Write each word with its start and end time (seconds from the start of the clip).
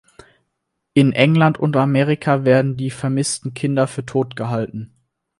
In 0.95 1.11
England 1.13 1.59
und 1.59 1.77
Amerika 1.77 2.43
werden 2.43 2.75
die 2.75 2.89
vermissten 2.89 3.53
Kinder 3.53 3.85
für 3.85 4.03
tot 4.03 4.35
gehalten. 4.35 4.95